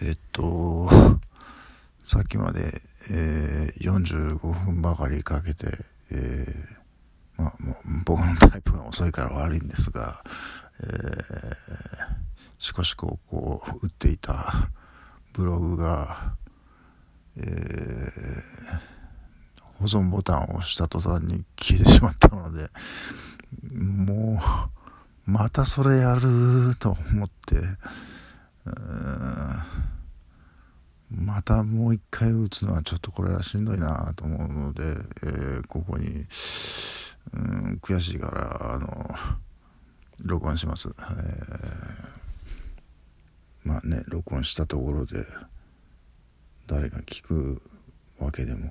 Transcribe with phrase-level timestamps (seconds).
[0.00, 0.88] えっと、
[2.04, 5.66] さっきまで、えー、45分ばかりかけて、
[6.12, 10.22] えー、まあ、もう僕のタイプが遅いから悪いんですが、
[10.80, 11.56] えー、
[12.58, 14.70] しこしここう打っていた
[15.32, 16.34] ブログが、
[17.36, 17.44] えー、
[19.80, 22.68] 保存ボタンを押した途端に消えてしまったので、
[23.74, 24.40] も
[25.26, 27.56] う、またそれやると思って、
[31.10, 38.88] またもう一回打つのはちょっとこれはしんどいなと思うので、えー、ここに、うん、悔しいからあの
[40.22, 45.24] 録音します、えー、まあね録音したところで
[46.66, 47.62] 誰が聞く
[48.18, 48.70] わけでも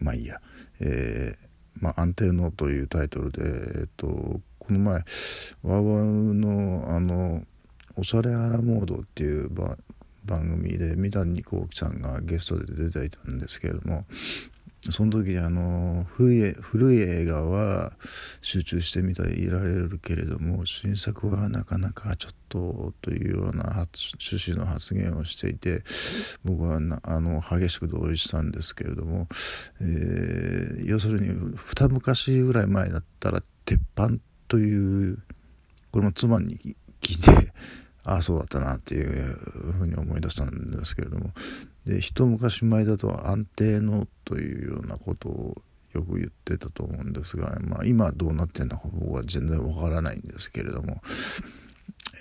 [0.00, 0.40] まあいいや、
[0.80, 1.46] えー
[1.80, 3.42] まあ、安定のというタイトルで、
[3.80, 4.40] えっと、こ
[4.70, 5.04] の前ワー
[5.64, 7.42] ワーのあの
[7.96, 9.48] おしゃれアラモードっていう
[10.26, 14.04] 番組で三谷幸喜さんがゲストで出ていたんですけれども
[14.90, 17.92] その時あの古い古い映画は
[18.40, 23.86] 集中して見ていられるけれども新作はなかなかちょっとというような
[24.20, 25.82] 趣旨の発言をしていて
[26.44, 29.26] 僕はあの激しく同意したんですけれども、
[29.80, 34.10] えー、要するに二昔ぐらい前だったら鉄板
[34.48, 35.18] という
[35.90, 37.45] これも妻に聞いて
[38.06, 39.10] ああそうだったなっていう
[39.78, 41.32] ふうに思い出したんですけれども。
[41.86, 45.62] で一昔前だと安定のというようなことを
[45.94, 51.00] よく言ってたと思うんですが、まあ、今どうなってんのか僕は全然わからないんですけれども、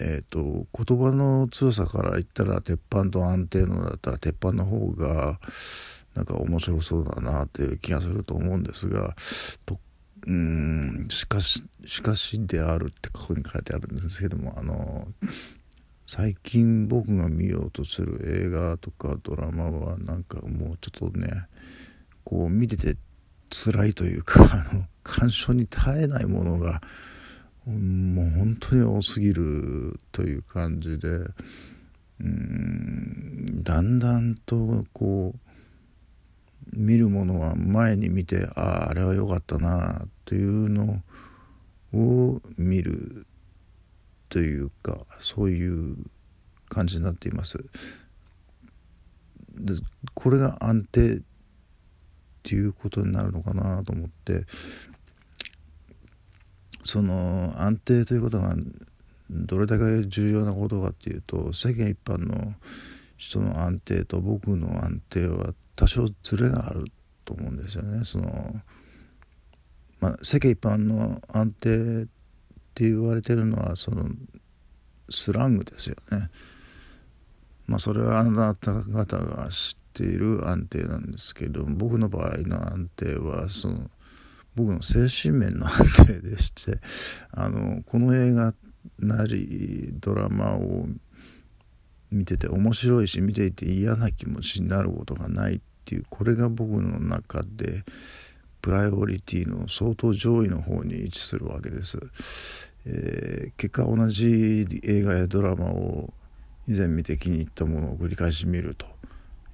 [0.00, 5.38] えーと、言葉の強さから言ったら鉄板と安定のだったら鉄板の方が
[6.14, 9.14] なんか面白そうだなっていう気がすると思うんですが
[9.66, 9.78] と
[10.26, 15.06] うんしかししかしであるってここに書いてあるんですけどもあの
[16.12, 21.44] 最近僕が見ようとする映画とかドラマはなんかもうちょっとね
[22.24, 22.96] こう見てて
[23.48, 24.42] 辛いというか
[24.72, 26.82] あの鑑賞に耐えないものが
[27.64, 31.08] もう本当に多すぎるという感じで
[32.20, 41.04] うんだんだんとこう見るものは前に見てあああれは良かったなというの
[41.92, 43.28] を見る
[44.30, 45.96] というかそういう
[46.68, 47.58] 感じになっています
[49.58, 49.74] で
[50.14, 51.20] これが安定っ
[52.42, 54.46] ていうことになるのかなと思って
[56.82, 58.54] その安定ということが
[59.28, 62.54] どれだけ重要なことかっていうと世間一般の
[63.16, 66.86] 人の安定と僕の安定は多少ずれがある
[67.24, 68.04] と思うんですよね。
[68.04, 68.26] その
[70.00, 72.06] まあ、世間一般の安定
[72.70, 74.08] って言われてるのはその
[75.08, 76.30] スラングですよね。
[77.66, 83.90] まあそれはあなた方が知っている安定なんですけど僕の場合の安定はその
[84.54, 86.80] 僕の精神面の安定でして
[87.32, 88.54] あのこの映画
[88.98, 90.86] なりドラマを
[92.10, 97.84] 見てて面白いし見ていて嫌な気持ちになることがないっていうこれが僕の中で
[98.60, 101.98] プライオリティの相当上位の方に位置するわけです。
[102.86, 106.12] えー、結果同じ映画やドラマを
[106.66, 108.86] 以前見て気に入ったものを繰り返し見ると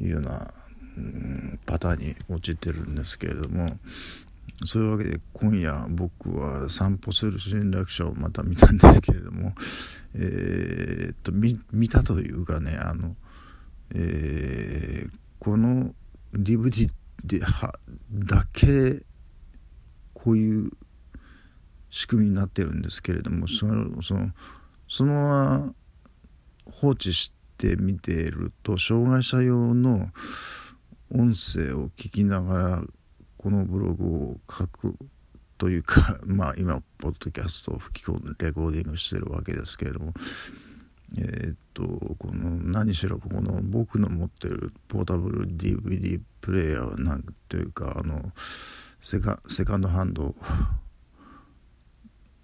[0.00, 0.52] いうような、
[1.64, 3.78] パターンに陥ってるんですけれども
[4.64, 9.54] そういうわけで今夜僕は散歩する侵略者をまた見たんですけれども
[10.14, 11.56] え、っと見
[11.88, 13.16] たというかねあの、
[13.94, 15.94] えー、この
[16.34, 16.90] DVD
[17.24, 17.78] では
[18.10, 19.02] だけ
[20.12, 20.70] こういう
[21.90, 24.30] 仕組みになってるんですけれどもそのその
[24.88, 25.74] そのまま
[26.64, 30.10] 放置して見ていると障害者用の
[31.14, 32.82] 音声を聞きながら
[33.36, 34.96] このブログを書く
[35.58, 40.12] というかまあ今ポッドキャストを吹き込んでレコーディングしてるわけですけれども
[41.18, 41.82] えー、っと
[42.18, 48.32] この何しろこの僕の持ってるポータブル DVD プレーヤーはなんていうかあの
[49.00, 50.34] セカセカンドハンド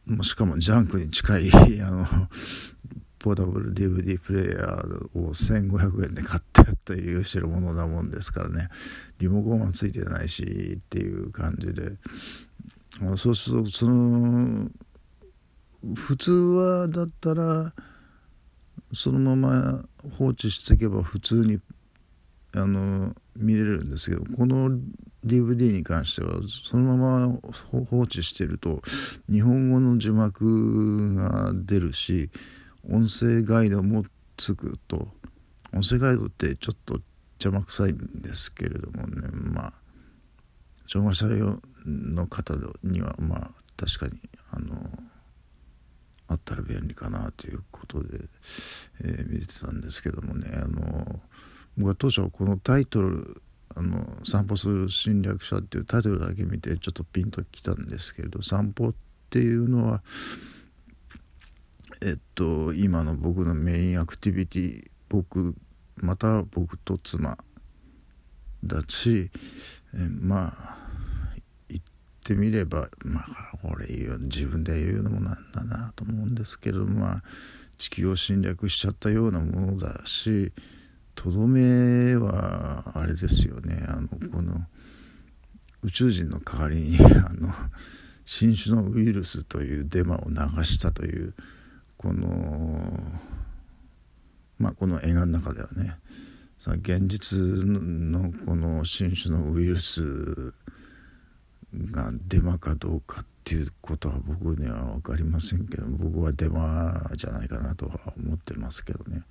[0.07, 1.51] もしかもジャンクに近い
[1.83, 2.07] あの
[3.19, 8.69] ポータブル DVD プレイヤーを1500円で買ってやったいう代物なもんですからね。
[9.19, 11.97] リモコンはついてないしっていう感じで。
[13.17, 14.71] そうするとその
[15.95, 17.73] 普通はだったら
[18.93, 19.85] そのまま
[20.19, 21.61] 放置していけば普通に
[22.55, 24.71] あの見れるんですけどこの
[25.25, 27.39] DVD に関してはそのまま
[27.91, 28.81] 放置してると
[29.31, 32.31] 日本語の字幕が出るし
[32.91, 34.05] 音声ガイドも
[34.37, 35.09] つくと
[35.75, 37.01] 音声ガイドってちょっと
[37.35, 39.73] 邪魔くさいんですけれどもねまあ
[40.87, 41.27] 障害者
[41.85, 44.19] の方にはまあ確かに
[44.51, 44.77] あの
[46.29, 48.21] あったら便利かなということで、
[49.03, 51.21] えー、見てたんですけどもねあの
[51.77, 53.43] 僕は当初このタイトル
[53.75, 58.95] あの「散歩する侵略者」っていうタイトルだけ見てちょっとピンときたんですけれど散歩っ
[59.31, 60.03] ていうのは
[62.03, 65.55] えっと今の僕のメインアクティビティ僕
[65.97, 67.37] また僕と妻
[68.65, 69.31] だし、
[69.95, 70.79] えまあ
[71.69, 71.83] 言っ
[72.25, 73.87] てみればまあこれ
[74.21, 77.23] 自分で言うのもなんだなと思うんですけどまあ
[77.77, 80.53] 地球を侵略しちゃったようなものだし
[81.15, 83.85] とどめはあれですよね。
[83.89, 84.67] あのこの
[85.83, 87.53] 宇宙人の代わりに あの
[88.25, 91.35] 新種のウイルスというデマを流したという
[91.97, 93.21] この
[94.59, 95.97] まあこの映画の中ではね
[96.59, 100.53] さ現実のこの新種のウイルス
[101.91, 109.23] がデマかどうかってっていうことは僕には分かりませんけど僕はデマじゃないかなとは思ってますけどね。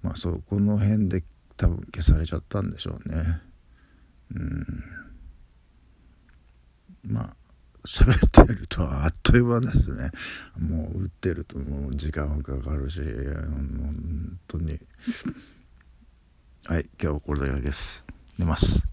[0.00, 1.24] まあそこの辺で
[1.56, 3.40] 多分消されちゃったんでしょうね。
[4.32, 4.84] うん。
[7.02, 7.36] まあ
[7.84, 10.12] 喋ってるとあっという間ですね。
[10.60, 14.78] もう打ってるともう時間はかかるし本当に。
[16.66, 18.04] はい今日はこれだけです。
[18.38, 18.87] 寝ます。